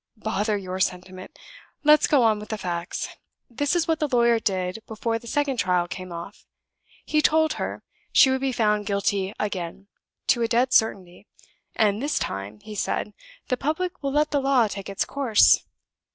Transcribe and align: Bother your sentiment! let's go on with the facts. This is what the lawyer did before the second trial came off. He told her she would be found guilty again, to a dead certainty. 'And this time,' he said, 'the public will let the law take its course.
Bother 0.17 0.57
your 0.57 0.79
sentiment! 0.79 1.37
let's 1.83 2.07
go 2.07 2.23
on 2.23 2.39
with 2.39 2.49
the 2.49 2.57
facts. 2.57 3.07
This 3.51 3.75
is 3.75 3.87
what 3.87 3.99
the 3.99 4.07
lawyer 4.07 4.39
did 4.39 4.81
before 4.87 5.19
the 5.19 5.27
second 5.27 5.57
trial 5.57 5.87
came 5.87 6.11
off. 6.11 6.43
He 7.05 7.21
told 7.21 7.53
her 7.61 7.83
she 8.11 8.31
would 8.31 8.41
be 8.41 8.51
found 8.51 8.87
guilty 8.87 9.31
again, 9.39 9.89
to 10.25 10.41
a 10.41 10.47
dead 10.47 10.73
certainty. 10.73 11.27
'And 11.75 12.01
this 12.01 12.17
time,' 12.17 12.61
he 12.61 12.73
said, 12.73 13.13
'the 13.47 13.57
public 13.57 14.01
will 14.01 14.11
let 14.13 14.31
the 14.31 14.41
law 14.41 14.67
take 14.67 14.89
its 14.89 15.05
course. 15.05 15.65